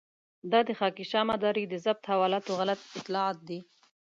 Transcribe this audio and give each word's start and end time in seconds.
دا 0.51 0.59
د 0.67 0.69
خاکيشاه 0.79 1.25
مداري 1.31 1.63
د 1.67 1.73
ضبط 1.85 2.03
حوالاتو 2.13 2.51
غلط 2.59 2.79
اطلاعات 2.99 3.37
دي. 3.47 3.59